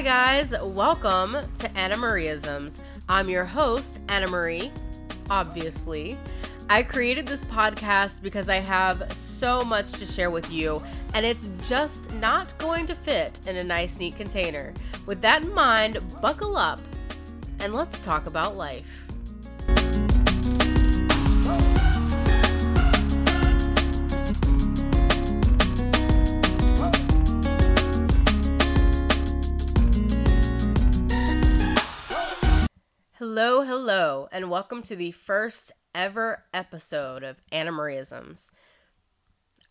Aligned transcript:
Hi, 0.00 0.40
guys. 0.40 0.54
Welcome 0.62 1.36
to 1.58 1.78
Anna 1.78 1.94
Marieisms. 1.94 2.80
I'm 3.06 3.28
your 3.28 3.44
host, 3.44 4.00
Anna 4.08 4.28
Marie, 4.28 4.72
obviously. 5.28 6.16
I 6.70 6.82
created 6.84 7.26
this 7.26 7.44
podcast 7.44 8.22
because 8.22 8.48
I 8.48 8.60
have 8.60 9.12
so 9.12 9.62
much 9.62 9.92
to 9.92 10.06
share 10.06 10.30
with 10.30 10.50
you, 10.50 10.82
and 11.12 11.26
it's 11.26 11.50
just 11.68 12.10
not 12.14 12.56
going 12.56 12.86
to 12.86 12.94
fit 12.94 13.40
in 13.46 13.58
a 13.58 13.62
nice, 13.62 13.98
neat 13.98 14.16
container. 14.16 14.72
With 15.04 15.20
that 15.20 15.42
in 15.42 15.52
mind, 15.52 15.98
buckle 16.22 16.56
up 16.56 16.80
and 17.58 17.74
let's 17.74 18.00
talk 18.00 18.26
about 18.26 18.56
life. 18.56 19.09
Hello, 33.20 33.60
hello, 33.64 34.28
and 34.32 34.48
welcome 34.48 34.80
to 34.80 34.96
the 34.96 35.12
first 35.12 35.72
ever 35.94 36.44
episode 36.54 37.22
of 37.22 37.36
Anna 37.52 37.70
Marieisms. 37.70 38.50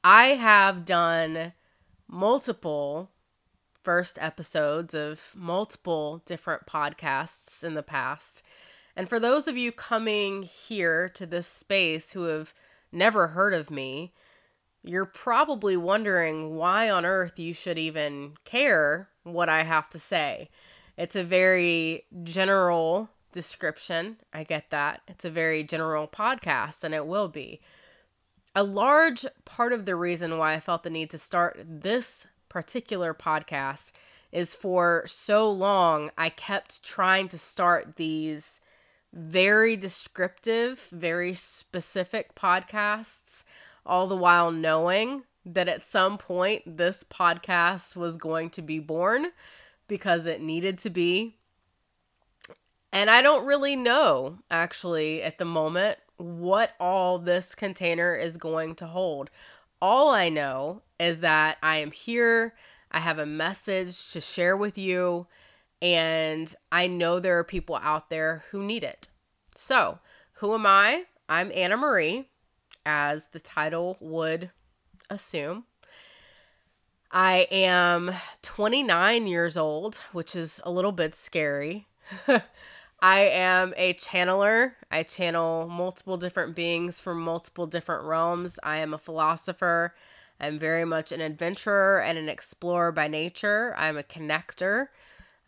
I 0.03 0.35
have 0.35 0.85
done 0.85 1.53
multiple 2.08 3.09
first 3.81 4.19
episodes 4.22 4.94
of 4.94 5.31
multiple 5.36 6.22
different 6.28 6.67
podcasts 6.67 7.64
in 7.64 7.73
the 7.73 7.81
past. 7.81 8.44
And 8.95 9.09
for 9.09 9.19
those 9.19 9.47
of 9.47 9.58
you 9.58 9.72
coming 9.72 10.44
here 10.44 11.09
to 11.16 11.25
this 11.25 11.47
space 11.47 12.11
who 12.11 12.25
have 12.25 12.53
never 12.91 13.30
heard 13.30 13.56
of 13.56 13.72
me, 13.72 14.13
you're 14.84 15.06
probably 15.06 15.75
wondering 15.75 16.56
why 16.56 16.88
on 16.88 17.03
earth 17.03 17.39
you 17.39 17.56
should 17.56 17.80
even 17.80 18.34
care 18.45 19.09
what 19.23 19.50
I 19.50 19.63
have 19.63 19.89
to 19.89 19.97
say. 19.97 20.52
It's 20.95 21.16
a 21.16 21.23
very 21.23 22.06
general 22.22 23.09
description. 23.31 24.17
I 24.33 24.44
get 24.44 24.69
that. 24.69 25.02
It's 25.08 25.25
a 25.25 25.30
very 25.30 25.63
general 25.63 26.08
podcast, 26.08 26.83
and 26.83 26.94
it 26.94 27.05
will 27.05 27.27
be. 27.27 27.61
A 28.55 28.63
large 28.63 29.25
part 29.45 29.73
of 29.73 29.85
the 29.85 29.95
reason 29.95 30.38
why 30.38 30.53
I 30.53 30.59
felt 30.59 30.83
the 30.83 30.89
need 30.89 31.09
to 31.11 31.17
start 31.17 31.59
this 31.63 32.27
particular 32.50 33.13
podcast 33.13 33.91
is 34.31 34.55
for 34.55 35.03
so 35.07 35.50
long 35.50 36.11
I 36.17 36.30
kept 36.30 36.83
trying 36.83 37.27
to 37.30 37.38
start 37.38 37.95
these 37.95 38.59
very 39.13 39.75
descriptive, 39.75 40.88
very 40.91 41.33
specific 41.33 42.35
podcasts, 42.35 43.44
all 43.85 44.07
the 44.07 44.16
while 44.16 44.52
knowing 44.52 45.23
that 45.45 45.67
at 45.67 45.83
some 45.83 46.17
point 46.17 46.77
this 46.77 47.03
podcast 47.03 47.95
was 47.95 48.17
going 48.17 48.50
to 48.52 48.61
be 48.61 48.77
born 48.80 49.27
because 49.88 50.25
it 50.25 50.41
needed 50.41 50.77
to 50.80 50.89
be 50.89 51.38
and 52.91 53.09
I 53.09 53.21
don't 53.21 53.45
really 53.45 53.75
know, 53.75 54.39
actually, 54.49 55.21
at 55.21 55.37
the 55.37 55.45
moment, 55.45 55.99
what 56.17 56.71
all 56.79 57.19
this 57.19 57.55
container 57.55 58.15
is 58.15 58.37
going 58.37 58.75
to 58.75 58.87
hold. 58.87 59.29
All 59.81 60.09
I 60.09 60.29
know 60.29 60.81
is 60.99 61.19
that 61.19 61.57
I 61.61 61.77
am 61.77 61.91
here, 61.91 62.55
I 62.91 62.99
have 62.99 63.19
a 63.19 63.25
message 63.25 64.11
to 64.11 64.19
share 64.19 64.57
with 64.57 64.77
you, 64.77 65.27
and 65.81 66.53
I 66.71 66.87
know 66.87 67.19
there 67.19 67.38
are 67.38 67.44
people 67.44 67.75
out 67.75 68.09
there 68.09 68.44
who 68.51 68.63
need 68.63 68.83
it. 68.83 69.07
So, 69.55 69.99
who 70.33 70.53
am 70.53 70.66
I? 70.66 71.03
I'm 71.29 71.51
Anna 71.53 71.78
Marie, 71.78 72.28
as 72.85 73.28
the 73.28 73.39
title 73.39 73.97
would 74.01 74.49
assume. 75.09 75.66
I 77.11 77.47
am 77.51 78.11
29 78.41 79.28
years 79.28 79.57
old, 79.57 79.97
which 80.11 80.35
is 80.35 80.59
a 80.63 80.72
little 80.72 80.91
bit 80.91 81.16
scary. 81.16 81.88
I 83.01 83.21
am 83.21 83.73
a 83.77 83.93
channeler. 83.93 84.73
I 84.91 85.03
channel 85.03 85.67
multiple 85.69 86.17
different 86.17 86.55
beings 86.55 86.99
from 86.99 87.21
multiple 87.21 87.65
different 87.65 88.03
realms. 88.03 88.59
I 88.61 88.77
am 88.77 88.93
a 88.93 88.97
philosopher. 88.97 89.95
I'm 90.39 90.59
very 90.59 90.85
much 90.85 91.11
an 91.11 91.21
adventurer 91.21 92.01
and 92.01 92.17
an 92.17 92.29
explorer 92.29 92.91
by 92.91 93.07
nature. 93.07 93.73
I'm 93.77 93.97
a 93.97 94.03
connector. 94.03 94.87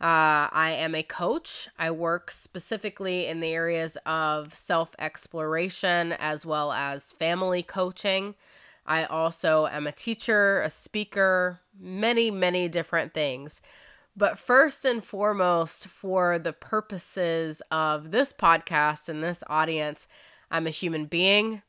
Uh, 0.00 0.48
I 0.50 0.74
am 0.76 0.94
a 0.94 1.02
coach. 1.02 1.68
I 1.78 1.90
work 1.90 2.30
specifically 2.30 3.26
in 3.26 3.40
the 3.40 3.48
areas 3.52 3.96
of 4.04 4.54
self 4.54 4.94
exploration 4.98 6.12
as 6.12 6.44
well 6.44 6.72
as 6.72 7.12
family 7.12 7.62
coaching. 7.62 8.34
I 8.84 9.04
also 9.04 9.68
am 9.68 9.86
a 9.86 9.92
teacher, 9.92 10.60
a 10.60 10.70
speaker, 10.70 11.60
many, 11.78 12.30
many 12.30 12.68
different 12.68 13.14
things. 13.14 13.60
But 14.14 14.38
first 14.38 14.84
and 14.84 15.04
foremost, 15.04 15.88
for 15.88 16.38
the 16.38 16.52
purposes 16.52 17.62
of 17.70 18.10
this 18.10 18.32
podcast 18.32 19.08
and 19.08 19.22
this 19.22 19.42
audience, 19.46 20.06
I'm 20.50 20.66
a 20.66 20.70
human 20.70 21.06
being 21.06 21.62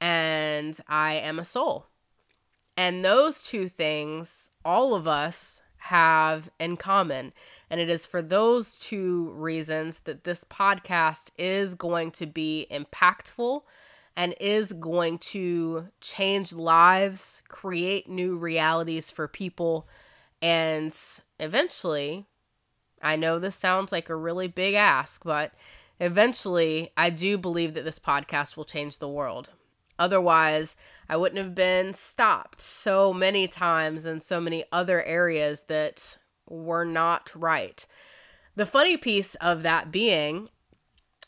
and 0.00 0.78
I 0.86 1.14
am 1.14 1.38
a 1.38 1.44
soul. 1.44 1.86
And 2.76 3.04
those 3.04 3.42
two 3.42 3.68
things, 3.68 4.50
all 4.64 4.94
of 4.94 5.08
us 5.08 5.62
have 5.78 6.50
in 6.60 6.76
common. 6.76 7.32
And 7.70 7.80
it 7.80 7.88
is 7.88 8.04
for 8.04 8.20
those 8.20 8.76
two 8.76 9.30
reasons 9.30 10.00
that 10.00 10.24
this 10.24 10.44
podcast 10.44 11.30
is 11.38 11.74
going 11.74 12.10
to 12.12 12.26
be 12.26 12.66
impactful 12.70 13.62
and 14.14 14.34
is 14.40 14.72
going 14.72 15.18
to 15.18 15.88
change 16.00 16.52
lives, 16.52 17.42
create 17.48 18.08
new 18.08 18.36
realities 18.36 19.10
for 19.10 19.26
people, 19.26 19.88
and 20.42 20.94
eventually, 21.38 22.26
I 23.02 23.16
know 23.16 23.38
this 23.38 23.56
sounds 23.56 23.92
like 23.92 24.08
a 24.08 24.16
really 24.16 24.48
big 24.48 24.74
ask, 24.74 25.22
but 25.24 25.52
eventually, 26.00 26.90
I 26.96 27.10
do 27.10 27.38
believe 27.38 27.74
that 27.74 27.84
this 27.84 27.98
podcast 27.98 28.56
will 28.56 28.64
change 28.64 28.98
the 28.98 29.08
world. 29.08 29.50
Otherwise, 29.98 30.76
I 31.08 31.16
wouldn't 31.16 31.42
have 31.42 31.54
been 31.54 31.92
stopped 31.92 32.60
so 32.60 33.12
many 33.12 33.48
times 33.48 34.06
in 34.06 34.20
so 34.20 34.40
many 34.40 34.64
other 34.70 35.02
areas 35.02 35.62
that 35.62 36.18
were 36.48 36.84
not 36.84 37.32
right. 37.34 37.86
The 38.54 38.66
funny 38.66 38.96
piece 38.96 39.34
of 39.36 39.62
that 39.62 39.90
being, 39.90 40.48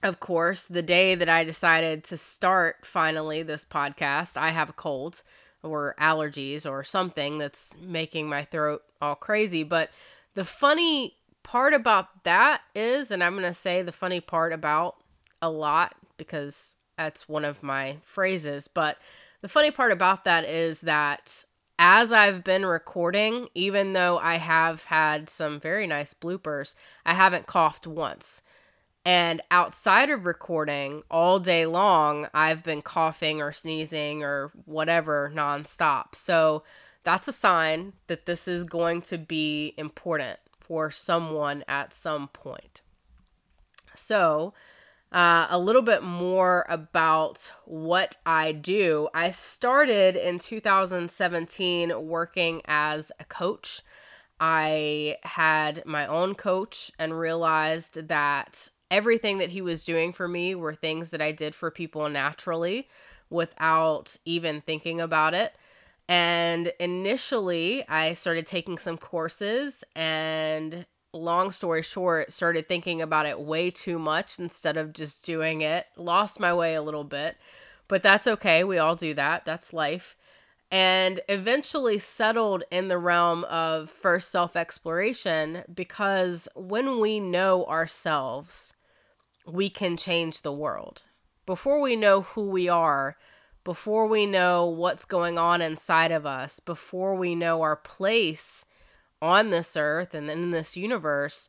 of 0.03 0.21
course, 0.21 0.63
the 0.63 0.83
day 0.83 1.15
that 1.15 1.29
I 1.29 1.45
decided 1.45 2.05
to 2.05 2.17
start 2.17 2.87
finally 2.87 3.43
this 3.43 3.65
podcast, 3.65 4.37
I 4.37 4.51
have 4.51 4.71
a 4.71 4.75
cold 4.75 5.23
or 5.63 5.95
allergies 5.99 6.69
or 6.69 6.83
something 6.85 7.39
that's 7.39 7.77
making 7.81 8.29
my 8.29 8.45
throat 8.45 8.83
all 9.01 9.15
crazy. 9.15 9.63
But 9.63 9.91
the 10.35 10.45
funny 10.45 11.17
part 11.43 11.75
about 11.75 12.25
that 12.25 12.63
is, 12.75 13.11
and 13.11 13.23
I'm 13.23 13.33
going 13.33 13.45
to 13.45 13.55
say 13.55 13.83
the 13.83 13.93
funny 13.93 14.21
part 14.21 14.53
about 14.53 14.97
a 15.43 15.51
lot 15.51 15.95
because 16.17 16.77
that's 16.97 17.29
one 17.29 17.45
of 17.45 17.63
my 17.63 17.97
phrases, 18.05 18.69
but 18.69 18.99
the 19.41 19.49
funny 19.49 19.71
part 19.71 19.91
about 19.91 20.25
that 20.25 20.45
is 20.45 20.83
that 20.83 21.45
as 21.79 22.13
I've 22.13 22.45
been 22.45 22.67
recording, 22.67 23.49
even 23.55 23.95
though 23.95 24.19
I 24.19 24.37
have 24.37 24.85
had 24.85 25.31
some 25.31 25.59
very 25.59 25.87
nice 25.87 26.13
bloopers, 26.13 26.75
I 27.07 27.15
haven't 27.15 27.47
coughed 27.47 27.87
once. 27.87 28.43
And 29.05 29.41
outside 29.51 30.11
of 30.11 30.27
recording 30.27 31.03
all 31.11 31.41
day 31.41 31.65
long, 31.65 32.29
I've 32.35 32.63
been 32.63 32.83
coughing 32.83 33.41
or 33.41 33.51
sneezing 33.51 34.23
or 34.23 34.53
whatever 34.67 35.33
nonstop. 35.35 36.15
So 36.15 36.65
that's 37.03 37.29
a 37.29 37.33
sign 37.33 37.95
that 38.09 38.27
this 38.27 38.47
is 38.47 38.65
going 38.65 39.01
to 39.03 39.17
be 39.17 39.75
important 39.79 40.39
for 40.61 40.91
someone 40.91 41.65
at 41.67 41.95
some 41.95 42.29
point. 42.29 42.83
So, 43.95 44.53
uh, 45.13 45.49
a 45.51 45.59
little 45.59 45.83
bit 45.83 46.03
more 46.05 46.65
about 46.69 47.51
what 47.65 48.17
I 48.25 48.53
do. 48.53 49.09
I 49.13 49.31
started 49.31 50.15
in 50.15 50.39
2017 50.39 52.07
working 52.07 52.63
as 52.67 53.11
a 53.19 53.25
coach. 53.25 53.83
I 54.39 55.17
had 55.25 55.85
my 55.85 56.07
own 56.07 56.35
coach 56.37 56.93
and 56.99 57.19
realized 57.19 58.07
that 58.09 58.69
everything 58.91 59.39
that 59.39 59.51
he 59.51 59.63
was 59.63 59.85
doing 59.85 60.13
for 60.13 60.29
me 60.29 60.55
were 60.55 60.75
things 60.75 61.11
that 61.11 61.23
I 61.23 61.33
did 61.33 61.55
for 61.55 61.71
people 61.71 62.09
naturally 62.09 62.89
without 63.29 64.17
even 64.25 64.61
thinking 64.61 65.01
about 65.01 65.35
it. 65.35 65.55
And 66.09 66.73
initially, 66.81 67.87
I 67.89 68.15
started 68.15 68.47
taking 68.47 68.79
some 68.79 68.99
courses 68.99 69.85
and 69.95 70.87
long 71.13 71.51
story 71.51 71.83
short, 71.83 72.33
started 72.33 72.69
thinking 72.69 73.01
about 73.01 73.27
it 73.27 73.41
way 73.41 73.71
too 73.71 73.99
much 73.99 74.39
instead 74.39 74.77
of 74.77 74.93
just 74.93 75.25
doing 75.25 75.61
it. 75.61 75.87
Lost 75.97 76.41
my 76.41 76.53
way 76.53 76.75
a 76.75 76.83
little 76.83 77.05
bit, 77.05 77.37
but 77.89 78.03
that's 78.03 78.27
okay. 78.27 78.65
We 78.65 78.79
all 78.79 78.97
do 78.97 79.15
that. 79.15 79.45
That's 79.45 79.73
life. 79.73 80.17
And 80.73 81.21
eventually 81.29 81.99
settled 81.99 82.63
in 82.71 82.89
the 82.89 82.99
realm 82.99 83.45
of 83.45 83.91
first 83.91 84.31
self 84.31 84.55
exploration 84.55 85.65
because 85.73 86.49
when 86.55 87.01
we 87.01 87.19
know 87.19 87.65
ourselves, 87.67 88.73
we 89.53 89.71
can 89.71 89.97
change 89.97 90.43
the 90.43 90.53
world. 90.53 91.03
Before 91.47 91.81
we 91.81 91.97
know 91.97 92.23
who 92.23 92.47
we 92.47 92.69
are, 92.69 93.17
before 93.65 94.07
we 94.07 94.27
know 94.27 94.67
what's 94.67 95.05
going 95.05 95.39
on 95.39 95.61
inside 95.61 96.13
of 96.13 96.25
us, 96.25 96.61
before 96.61 97.15
we 97.15 97.35
know 97.35 97.63
our 97.63 97.77
place 97.77 98.65
on 99.21 99.51
this 99.51 99.77
earth 99.77 100.15
and 100.15 100.31
in 100.31 100.51
this 100.51 100.77
universe, 100.77 101.49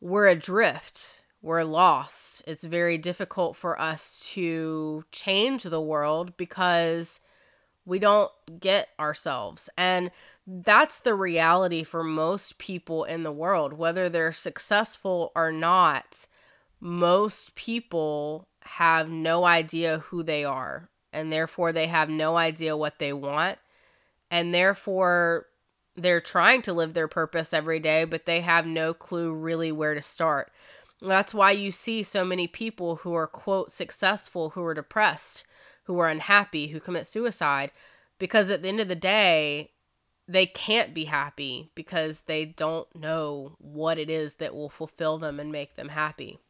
we're 0.00 0.26
adrift. 0.26 1.22
We're 1.42 1.64
lost. 1.64 2.42
It's 2.46 2.64
very 2.64 2.96
difficult 2.96 3.56
for 3.56 3.78
us 3.78 4.18
to 4.32 5.04
change 5.12 5.64
the 5.64 5.80
world 5.80 6.36
because 6.36 7.20
we 7.84 7.98
don't 7.98 8.30
get 8.60 8.88
ourselves. 8.98 9.68
And 9.76 10.10
that's 10.46 11.00
the 11.00 11.14
reality 11.14 11.84
for 11.84 12.02
most 12.02 12.58
people 12.58 13.04
in 13.04 13.22
the 13.22 13.32
world, 13.32 13.74
whether 13.74 14.08
they're 14.08 14.32
successful 14.32 15.32
or 15.34 15.52
not. 15.52 16.26
Most 16.86 17.54
people 17.54 18.46
have 18.60 19.08
no 19.08 19.46
idea 19.46 20.00
who 20.00 20.22
they 20.22 20.44
are, 20.44 20.90
and 21.14 21.32
therefore 21.32 21.72
they 21.72 21.86
have 21.86 22.10
no 22.10 22.36
idea 22.36 22.76
what 22.76 22.98
they 22.98 23.10
want, 23.10 23.58
and 24.30 24.52
therefore 24.52 25.46
they're 25.96 26.20
trying 26.20 26.60
to 26.60 26.74
live 26.74 26.92
their 26.92 27.08
purpose 27.08 27.54
every 27.54 27.80
day, 27.80 28.04
but 28.04 28.26
they 28.26 28.42
have 28.42 28.66
no 28.66 28.92
clue 28.92 29.32
really 29.32 29.72
where 29.72 29.94
to 29.94 30.02
start. 30.02 30.52
That's 31.00 31.32
why 31.32 31.52
you 31.52 31.72
see 31.72 32.02
so 32.02 32.22
many 32.22 32.46
people 32.46 32.96
who 32.96 33.14
are, 33.14 33.26
quote, 33.26 33.72
successful, 33.72 34.50
who 34.50 34.62
are 34.62 34.74
depressed, 34.74 35.46
who 35.84 35.98
are 36.00 36.08
unhappy, 36.08 36.66
who 36.66 36.80
commit 36.80 37.06
suicide, 37.06 37.72
because 38.18 38.50
at 38.50 38.60
the 38.60 38.68
end 38.68 38.80
of 38.80 38.88
the 38.88 38.94
day, 38.94 39.70
they 40.28 40.44
can't 40.44 40.92
be 40.92 41.06
happy 41.06 41.70
because 41.74 42.22
they 42.26 42.44
don't 42.44 42.94
know 42.94 43.56
what 43.56 43.98
it 43.98 44.10
is 44.10 44.34
that 44.34 44.54
will 44.54 44.68
fulfill 44.68 45.16
them 45.16 45.40
and 45.40 45.50
make 45.50 45.76
them 45.76 45.88
happy. 45.88 46.40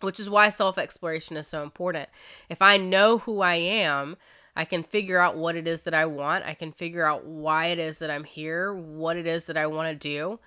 Which 0.00 0.20
is 0.20 0.28
why 0.28 0.50
self 0.50 0.78
exploration 0.78 1.36
is 1.36 1.46
so 1.46 1.62
important. 1.62 2.08
If 2.48 2.60
I 2.60 2.76
know 2.76 3.18
who 3.18 3.40
I 3.40 3.54
am, 3.54 4.16
I 4.54 4.64
can 4.64 4.82
figure 4.82 5.18
out 5.18 5.36
what 5.36 5.56
it 5.56 5.66
is 5.66 5.82
that 5.82 5.94
I 5.94 6.06
want. 6.06 6.44
I 6.44 6.54
can 6.54 6.72
figure 6.72 7.06
out 7.06 7.24
why 7.24 7.66
it 7.66 7.78
is 7.78 7.98
that 7.98 8.10
I'm 8.10 8.24
here, 8.24 8.74
what 8.74 9.16
it 9.16 9.26
is 9.26 9.44
that 9.46 9.56
I 9.56 9.66
want 9.66 9.88
to 9.90 9.94
do, 9.94 10.40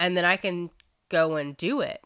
and 0.00 0.16
then 0.16 0.24
I 0.24 0.36
can 0.36 0.70
go 1.08 1.36
and 1.36 1.56
do 1.56 1.80
it 1.80 2.02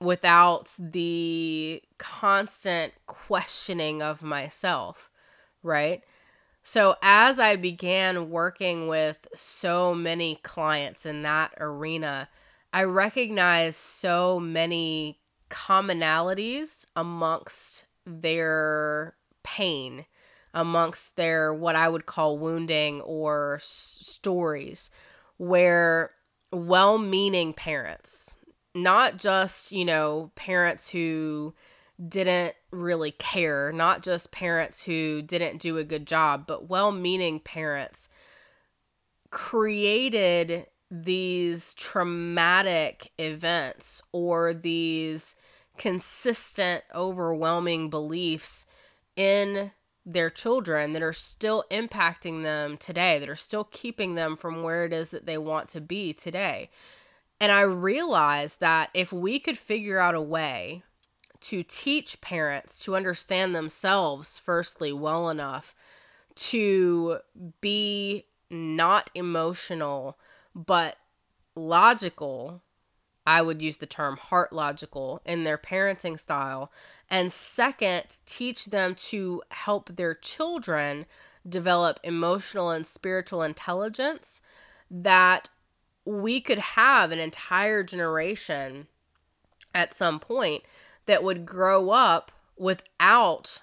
without 0.00 0.74
the 0.78 1.82
constant 1.98 2.94
questioning 3.06 4.02
of 4.02 4.22
myself, 4.22 5.10
right? 5.62 6.02
So, 6.62 6.96
as 7.02 7.38
I 7.38 7.56
began 7.56 8.30
working 8.30 8.88
with 8.88 9.28
so 9.34 9.94
many 9.94 10.36
clients 10.36 11.04
in 11.04 11.22
that 11.22 11.52
arena, 11.58 12.30
I 12.72 12.84
recognized 12.84 13.78
so 13.78 14.40
many 14.40 15.18
commonalities 15.54 16.84
amongst 16.96 17.84
their 18.04 19.14
pain, 19.44 20.04
amongst 20.52 21.14
their 21.16 21.54
what 21.54 21.76
I 21.76 21.88
would 21.88 22.06
call 22.06 22.36
wounding 22.38 23.00
or 23.00 23.56
s- 23.60 23.98
stories, 24.02 24.90
where 25.36 26.10
well 26.52 26.98
meaning 26.98 27.52
parents, 27.52 28.36
not 28.74 29.16
just, 29.16 29.70
you 29.70 29.84
know, 29.84 30.32
parents 30.34 30.90
who 30.90 31.54
didn't 32.08 32.56
really 32.72 33.12
care, 33.12 33.70
not 33.72 34.02
just 34.02 34.32
parents 34.32 34.82
who 34.82 35.22
didn't 35.22 35.60
do 35.60 35.78
a 35.78 35.84
good 35.84 36.06
job, 36.06 36.46
but 36.48 36.68
well 36.68 36.90
meaning 36.90 37.38
parents 37.38 38.08
created 39.30 40.66
these 40.90 41.74
traumatic 41.74 43.12
events 43.18 44.02
or 44.12 44.52
these 44.52 45.34
consistent, 45.76 46.84
overwhelming 46.94 47.90
beliefs 47.90 48.66
in 49.16 49.72
their 50.06 50.30
children 50.30 50.92
that 50.92 51.02
are 51.02 51.12
still 51.12 51.64
impacting 51.70 52.42
them 52.42 52.76
today, 52.76 53.18
that 53.18 53.28
are 53.28 53.36
still 53.36 53.64
keeping 53.64 54.14
them 54.14 54.36
from 54.36 54.62
where 54.62 54.84
it 54.84 54.92
is 54.92 55.10
that 55.10 55.26
they 55.26 55.38
want 55.38 55.68
to 55.68 55.80
be 55.80 56.12
today. 56.12 56.70
And 57.40 57.50
I 57.50 57.62
realized 57.62 58.60
that 58.60 58.90
if 58.94 59.12
we 59.12 59.38
could 59.38 59.58
figure 59.58 59.98
out 59.98 60.14
a 60.14 60.20
way 60.20 60.82
to 61.40 61.62
teach 61.62 62.20
parents 62.20 62.78
to 62.78 62.96
understand 62.96 63.54
themselves, 63.54 64.38
firstly, 64.38 64.92
well 64.92 65.28
enough 65.28 65.74
to 66.34 67.18
be 67.60 68.26
not 68.50 69.10
emotional, 69.14 70.18
but 70.54 70.96
logical. 71.54 72.62
I 73.26 73.42
would 73.42 73.62
use 73.62 73.78
the 73.78 73.86
term 73.86 74.16
heart 74.16 74.52
logical 74.52 75.20
in 75.24 75.44
their 75.44 75.58
parenting 75.58 76.18
style. 76.18 76.70
And 77.08 77.32
second, 77.32 78.04
teach 78.26 78.66
them 78.66 78.94
to 78.96 79.42
help 79.50 79.96
their 79.96 80.14
children 80.14 81.06
develop 81.48 82.00
emotional 82.02 82.70
and 82.70 82.86
spiritual 82.86 83.42
intelligence 83.42 84.40
that 84.90 85.48
we 86.04 86.40
could 86.40 86.58
have 86.58 87.12
an 87.12 87.18
entire 87.18 87.82
generation 87.82 88.86
at 89.74 89.94
some 89.94 90.20
point 90.20 90.62
that 91.06 91.22
would 91.22 91.46
grow 91.46 91.90
up 91.90 92.30
without 92.56 93.62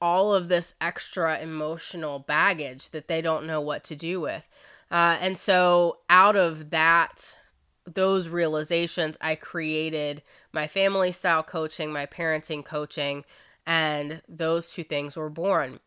all 0.00 0.34
of 0.34 0.48
this 0.48 0.74
extra 0.80 1.38
emotional 1.38 2.18
baggage 2.18 2.90
that 2.90 3.08
they 3.08 3.20
don't 3.20 3.46
know 3.46 3.60
what 3.60 3.84
to 3.84 3.96
do 3.96 4.20
with. 4.20 4.48
Uh, 4.90 5.16
and 5.20 5.36
so, 5.36 5.98
out 6.08 6.36
of 6.36 6.70
that, 6.70 7.38
those 7.86 8.28
realizations, 8.28 9.16
I 9.20 9.34
created 9.34 10.22
my 10.52 10.66
family 10.66 11.12
style 11.12 11.42
coaching, 11.42 11.92
my 11.92 12.06
parenting 12.06 12.64
coaching, 12.64 13.24
and 13.66 14.22
those 14.28 14.70
two 14.70 14.84
things 14.84 15.16
were 15.16 15.30
born. 15.30 15.80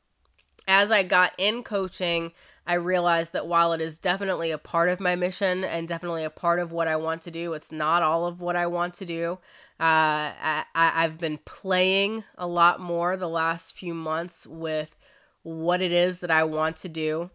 As 0.67 0.91
I 0.91 1.03
got 1.03 1.33
in 1.37 1.63
coaching, 1.63 2.31
I 2.65 2.75
realized 2.75 3.33
that 3.33 3.47
while 3.47 3.73
it 3.73 3.81
is 3.81 3.97
definitely 3.97 4.51
a 4.51 4.57
part 4.57 4.87
of 4.87 5.01
my 5.01 5.15
mission 5.15 5.63
and 5.63 5.87
definitely 5.87 6.23
a 6.23 6.29
part 6.29 6.59
of 6.59 6.71
what 6.71 6.87
I 6.87 6.95
want 6.95 7.21
to 7.23 7.31
do, 7.31 7.53
it's 7.53 7.71
not 7.71 8.01
all 8.01 8.25
of 8.25 8.39
what 8.39 8.55
I 8.55 8.67
want 8.67 8.93
to 8.95 9.05
do. 9.05 9.39
Uh, 9.79 10.31
I, 10.39 10.63
I've 10.73 11.19
been 11.19 11.39
playing 11.39 12.23
a 12.37 12.47
lot 12.47 12.79
more 12.79 13.17
the 13.17 13.27
last 13.27 13.75
few 13.75 13.93
months 13.93 14.47
with 14.47 14.95
what 15.41 15.81
it 15.81 15.91
is 15.91 16.19
that 16.19 16.31
I 16.31 16.45
want 16.45 16.77
to 16.77 16.89
do, 16.89 17.31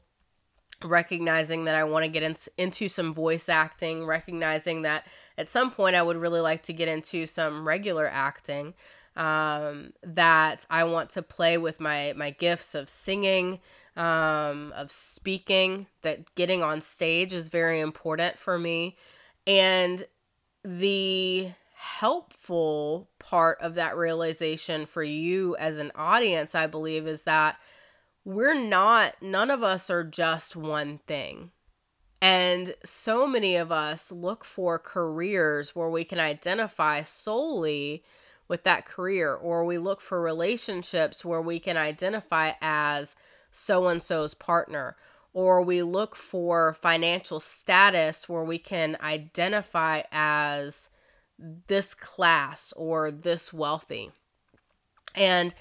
recognizing 0.83 1.65
that 1.65 1.75
I 1.75 1.85
want 1.85 2.05
to 2.05 2.11
get 2.11 2.23
in, 2.23 2.37
into 2.57 2.89
some 2.89 3.13
voice 3.13 3.49
acting, 3.49 4.07
recognizing 4.07 4.83
that 4.83 5.07
at 5.37 5.49
some 5.49 5.71
point 5.71 5.97
I 5.97 6.03
would 6.03 6.17
really 6.17 6.41
like 6.41 6.63
to 6.65 6.73
get 6.73 6.89
into 6.89 7.27
some 7.27 7.67
regular 7.67 8.07
acting. 8.07 8.75
Um, 9.17 9.95
that 10.05 10.65
I 10.71 10.85
want 10.85 11.11
to 11.11 11.23
play 11.23 11.59
with 11.59 11.81
my 11.81 12.13
my 12.17 12.31
gifts 12.31 12.77
of 12.77 12.89
singing, 12.89 13.59
um, 13.97 14.73
of 14.77 14.93
speaking. 14.93 15.87
That 16.03 16.35
getting 16.37 16.63
on 16.63 16.81
stage 16.81 17.33
is 17.33 17.49
very 17.49 17.81
important 17.81 18.39
for 18.39 18.61
me, 18.61 18.97
and 19.45 20.05
the 20.65 21.51
helpful 21.75 23.09
part 23.19 23.59
of 23.61 23.75
that 23.77 23.97
realization 23.97 24.85
for 24.85 25.03
you 25.03 25.57
as 25.57 25.79
an 25.79 25.93
audience, 25.95 26.55
I 26.55 26.67
believe, 26.67 27.07
is 27.07 27.23
that 27.23 27.57
we're 28.29 28.53
not, 28.53 29.15
none 29.23 29.51
of 29.51 29.63
us 29.63 29.89
are 29.89 30.05
just 30.05 30.55
one 30.55 31.01
thing. 31.07 31.51
And 32.21 32.75
so 32.85 33.27
many 33.27 33.57
of 33.57 33.73
us 33.73 34.13
look 34.13 34.45
for 34.45 34.79
careers 34.79 35.75
where 35.75 35.89
we 35.89 36.05
can 36.05 36.21
identify 36.21 37.03
solely 37.05 38.05
with 38.47 38.65
that 38.65 38.85
career, 38.85 39.35
or 39.35 39.65
we 39.65 39.79
look 39.79 40.03
for 40.03 40.21
relationships 40.21 41.25
where 41.25 41.41
we 41.41 41.59
can 41.59 41.79
identify 41.79 42.53
as 42.61 43.17
so 43.51 43.87
and 43.87 44.03
so's 44.03 44.35
partner, 44.35 44.97
or 45.33 45.63
we 45.63 45.83
look 45.83 46.15
for 46.15 46.75
financial 46.75 47.41
status 47.41 48.29
where 48.29 48.45
we 48.45 48.59
can 48.59 48.99
identify 49.01 50.03
as 50.13 50.91
this 51.39 51.95
class 51.95 52.75
or 52.77 53.11
this 53.11 53.55
wealthy. 53.55 54.11
And 55.15 55.55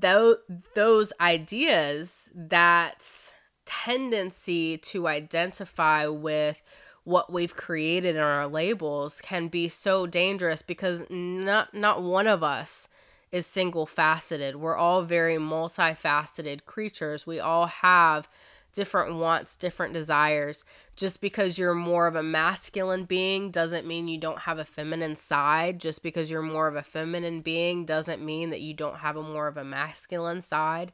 th- 0.00 0.38
those 0.74 1.12
ideas, 1.20 2.28
that 2.34 3.32
tendency 3.64 4.78
to 4.78 5.06
identify 5.06 6.06
with 6.06 6.62
what 7.04 7.32
we've 7.32 7.56
created 7.56 8.16
in 8.16 8.22
our 8.22 8.46
labels 8.46 9.20
can 9.22 9.48
be 9.48 9.68
so 9.68 10.06
dangerous 10.06 10.60
because 10.60 11.04
not 11.08 11.72
not 11.72 12.02
one 12.02 12.26
of 12.26 12.42
us 12.42 12.88
is 13.32 13.46
single 13.46 13.86
faceted. 13.86 14.56
We're 14.56 14.76
all 14.76 15.02
very 15.02 15.36
multifaceted 15.36 16.64
creatures. 16.64 17.26
We 17.26 17.40
all 17.40 17.66
have 17.66 18.28
different 18.72 19.14
wants, 19.16 19.56
different 19.56 19.92
desires. 19.92 20.64
Just 20.96 21.20
because 21.20 21.58
you're 21.58 21.74
more 21.74 22.06
of 22.06 22.16
a 22.16 22.22
masculine 22.22 23.04
being 23.04 23.50
doesn't 23.50 23.86
mean 23.86 24.08
you 24.08 24.18
don't 24.18 24.40
have 24.40 24.58
a 24.58 24.64
feminine 24.64 25.16
side. 25.16 25.80
Just 25.80 26.02
because 26.02 26.30
you're 26.30 26.42
more 26.42 26.68
of 26.68 26.76
a 26.76 26.82
feminine 26.82 27.40
being 27.40 27.84
doesn't 27.84 28.24
mean 28.24 28.50
that 28.50 28.60
you 28.60 28.74
don't 28.74 28.98
have 28.98 29.16
a 29.16 29.22
more 29.22 29.48
of 29.48 29.56
a 29.56 29.64
masculine 29.64 30.42
side. 30.42 30.92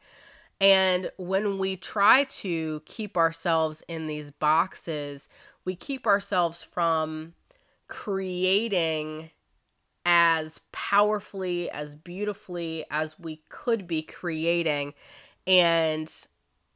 And 0.60 1.10
when 1.16 1.58
we 1.58 1.76
try 1.76 2.24
to 2.24 2.82
keep 2.86 3.16
ourselves 3.16 3.82
in 3.88 4.06
these 4.06 4.30
boxes, 4.30 5.28
we 5.64 5.74
keep 5.74 6.06
ourselves 6.06 6.62
from 6.62 7.34
creating 7.88 9.30
as 10.06 10.60
powerfully, 10.72 11.70
as 11.70 11.94
beautifully 11.94 12.84
as 12.90 13.18
we 13.18 13.42
could 13.48 13.86
be 13.86 14.02
creating. 14.02 14.94
And 15.46 16.12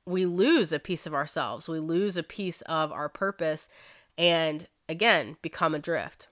we 0.09 0.27
lose 0.27 0.73
a 0.73 0.79
piece 0.79 1.07
of 1.07 1.15
ourselves. 1.15 1.69
We 1.69 1.79
lose 1.79 2.17
a 2.17 2.23
piece 2.23 2.63
of 2.63 2.91
our 2.93 3.09
purpose. 3.09 3.69
And 4.17 4.67
again 4.89 5.37
become 5.43 5.75
adrift. 5.75 6.29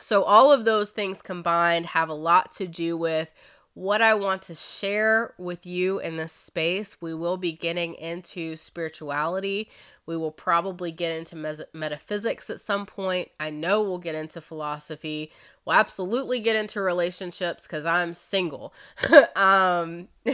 So, 0.00 0.24
all 0.24 0.50
of 0.50 0.64
those 0.64 0.90
things 0.90 1.22
combined 1.22 1.86
have 1.86 2.08
a 2.08 2.14
lot 2.14 2.50
to 2.52 2.66
do 2.66 2.96
with 2.96 3.32
what 3.74 4.00
I 4.00 4.14
want 4.14 4.42
to 4.42 4.54
share 4.54 5.34
with 5.36 5.66
you 5.66 5.98
in 5.98 6.16
this 6.16 6.32
space. 6.32 7.00
We 7.00 7.14
will 7.14 7.36
be 7.36 7.52
getting 7.52 7.94
into 7.94 8.56
spirituality. 8.56 9.68
We 10.06 10.16
will 10.16 10.30
probably 10.30 10.92
get 10.92 11.12
into 11.12 11.34
mes- 11.34 11.62
metaphysics 11.72 12.50
at 12.50 12.60
some 12.60 12.86
point. 12.86 13.30
I 13.40 13.50
know 13.50 13.82
we'll 13.82 13.98
get 13.98 14.14
into 14.14 14.40
philosophy. 14.40 15.32
We'll 15.64 15.76
absolutely 15.76 16.40
get 16.40 16.56
into 16.56 16.80
relationships 16.82 17.66
because 17.66 17.86
I'm 17.86 18.12
single. 18.12 18.74
um, 19.36 20.08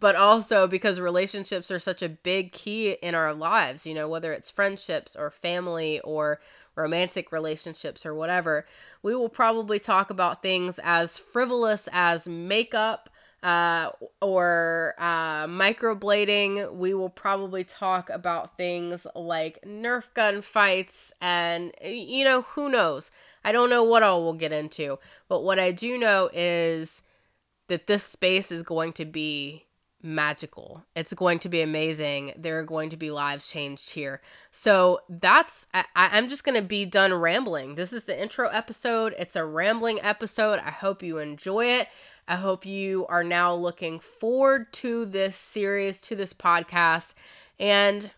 but 0.00 0.14
also 0.14 0.66
because 0.66 1.00
relationships 1.00 1.70
are 1.70 1.78
such 1.78 2.02
a 2.02 2.08
big 2.08 2.52
key 2.52 2.92
in 3.02 3.14
our 3.14 3.34
lives, 3.34 3.86
you 3.86 3.94
know, 3.94 4.08
whether 4.08 4.32
it's 4.32 4.50
friendships 4.50 5.16
or 5.16 5.30
family 5.30 6.00
or 6.00 6.40
romantic 6.76 7.32
relationships 7.32 8.06
or 8.06 8.14
whatever. 8.14 8.64
We 9.02 9.14
will 9.14 9.28
probably 9.28 9.80
talk 9.80 10.10
about 10.10 10.42
things 10.42 10.78
as 10.82 11.18
frivolous 11.18 11.88
as 11.92 12.28
makeup 12.28 13.10
uh, 13.42 13.90
or 14.20 14.94
uh, 14.98 15.46
microblading. 15.46 16.74
We 16.74 16.94
will 16.94 17.10
probably 17.10 17.64
talk 17.64 18.10
about 18.10 18.56
things 18.56 19.06
like 19.14 19.60
Nerf 19.66 20.04
gun 20.14 20.42
fights 20.42 21.12
and, 21.20 21.72
you 21.84 22.24
know, 22.24 22.42
who 22.42 22.68
knows. 22.68 23.10
I 23.44 23.52
don't 23.52 23.70
know 23.70 23.82
what 23.82 24.02
all 24.02 24.22
we'll 24.22 24.34
get 24.34 24.52
into, 24.52 24.98
but 25.28 25.42
what 25.42 25.58
I 25.58 25.72
do 25.72 25.98
know 25.98 26.30
is 26.32 27.02
that 27.68 27.86
this 27.86 28.04
space 28.04 28.50
is 28.50 28.62
going 28.62 28.92
to 28.94 29.04
be 29.04 29.64
magical. 30.08 30.84
It's 30.96 31.12
going 31.12 31.38
to 31.40 31.48
be 31.48 31.60
amazing. 31.60 32.32
There 32.36 32.58
are 32.58 32.64
going 32.64 32.88
to 32.90 32.96
be 32.96 33.10
lives 33.10 33.50
changed 33.50 33.90
here. 33.90 34.22
So 34.50 35.00
that's, 35.08 35.66
I, 35.74 35.84
I'm 35.94 36.28
just 36.28 36.44
going 36.44 36.60
to 36.60 36.66
be 36.66 36.86
done 36.86 37.12
rambling. 37.12 37.74
This 37.74 37.92
is 37.92 38.04
the 38.04 38.20
intro 38.20 38.48
episode. 38.48 39.14
It's 39.18 39.36
a 39.36 39.44
rambling 39.44 40.00
episode. 40.00 40.60
I 40.60 40.70
hope 40.70 41.02
you 41.02 41.18
enjoy 41.18 41.66
it. 41.66 41.88
I 42.26 42.36
hope 42.36 42.64
you 42.64 43.06
are 43.06 43.24
now 43.24 43.54
looking 43.54 44.00
forward 44.00 44.72
to 44.74 45.04
this 45.04 45.36
series, 45.36 46.00
to 46.00 46.16
this 46.16 46.32
podcast, 46.32 47.14
and 47.58 48.10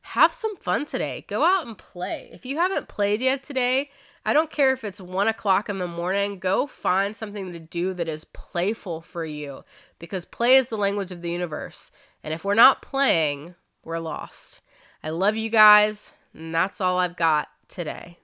have 0.00 0.32
some 0.32 0.56
fun 0.56 0.86
today. 0.86 1.24
Go 1.28 1.44
out 1.44 1.66
and 1.66 1.76
play. 1.76 2.30
If 2.32 2.46
you 2.46 2.56
haven't 2.56 2.88
played 2.88 3.20
yet 3.20 3.42
today, 3.42 3.90
I 4.26 4.32
don't 4.32 4.50
care 4.50 4.72
if 4.72 4.84
it's 4.84 5.00
one 5.00 5.28
o'clock 5.28 5.68
in 5.68 5.78
the 5.78 5.86
morning, 5.86 6.38
go 6.38 6.66
find 6.66 7.14
something 7.14 7.52
to 7.52 7.58
do 7.58 7.92
that 7.94 8.08
is 8.08 8.24
playful 8.24 9.02
for 9.02 9.24
you 9.24 9.64
because 9.98 10.24
play 10.24 10.56
is 10.56 10.68
the 10.68 10.78
language 10.78 11.12
of 11.12 11.20
the 11.20 11.30
universe. 11.30 11.90
And 12.22 12.32
if 12.32 12.44
we're 12.44 12.54
not 12.54 12.80
playing, 12.80 13.54
we're 13.84 13.98
lost. 13.98 14.62
I 15.02 15.10
love 15.10 15.36
you 15.36 15.50
guys, 15.50 16.12
and 16.32 16.54
that's 16.54 16.80
all 16.80 16.98
I've 16.98 17.16
got 17.16 17.48
today. 17.68 18.18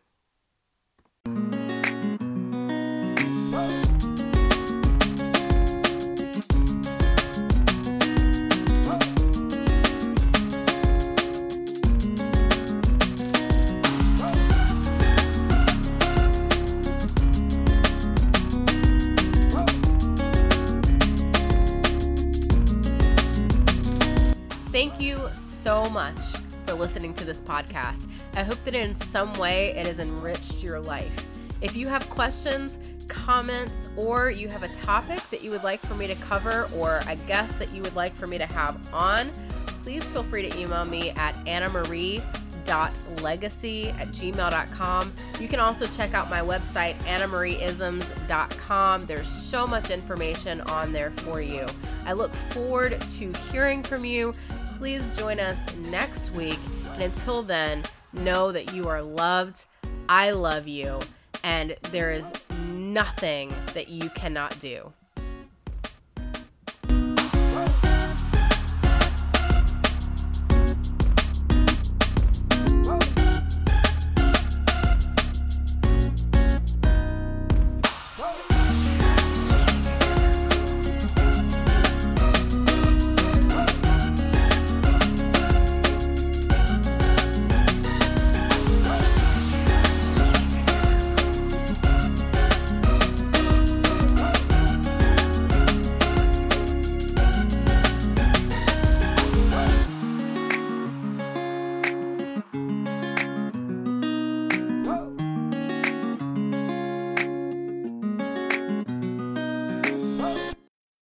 Listening 26.90 27.14
to 27.14 27.24
this 27.24 27.40
podcast. 27.40 28.08
I 28.34 28.42
hope 28.42 28.58
that 28.64 28.74
in 28.74 28.96
some 28.96 29.32
way 29.34 29.68
it 29.76 29.86
has 29.86 30.00
enriched 30.00 30.60
your 30.60 30.80
life. 30.80 31.24
If 31.60 31.76
you 31.76 31.86
have 31.86 32.10
questions, 32.10 32.78
comments, 33.06 33.88
or 33.96 34.28
you 34.28 34.48
have 34.48 34.64
a 34.64 34.68
topic 34.74 35.20
that 35.30 35.40
you 35.40 35.52
would 35.52 35.62
like 35.62 35.78
for 35.78 35.94
me 35.94 36.08
to 36.08 36.16
cover 36.16 36.68
or 36.74 37.00
a 37.06 37.14
guest 37.28 37.60
that 37.60 37.72
you 37.72 37.80
would 37.82 37.94
like 37.94 38.12
for 38.16 38.26
me 38.26 38.38
to 38.38 38.46
have 38.46 38.92
on, 38.92 39.30
please 39.84 40.02
feel 40.02 40.24
free 40.24 40.50
to 40.50 40.58
email 40.58 40.84
me 40.84 41.10
at 41.10 41.36
annamarie.legacy 41.46 43.90
at 43.90 44.08
gmail.com. 44.08 45.12
You 45.38 45.46
can 45.46 45.60
also 45.60 45.86
check 45.86 46.12
out 46.12 46.28
my 46.28 46.40
website, 46.40 46.94
annamarieisms.com. 47.04 49.06
There's 49.06 49.28
so 49.28 49.64
much 49.64 49.90
information 49.90 50.60
on 50.62 50.92
there 50.92 51.12
for 51.12 51.40
you. 51.40 51.68
I 52.04 52.14
look 52.14 52.34
forward 52.34 53.00
to 53.00 53.32
hearing 53.52 53.84
from 53.84 54.04
you 54.04 54.34
please 54.80 55.10
join 55.10 55.38
us 55.38 55.76
next 55.76 56.30
week. 56.30 56.58
And 57.00 57.10
until 57.10 57.42
then, 57.42 57.82
know 58.12 58.52
that 58.52 58.74
you 58.74 58.86
are 58.88 59.00
loved. 59.00 59.64
I 60.06 60.32
love 60.32 60.68
you. 60.68 61.00
And 61.42 61.74
there 61.92 62.10
is 62.10 62.30
nothing 62.74 63.54
that 63.72 63.88
you 63.88 64.10
cannot 64.10 64.58
do. 64.60 64.92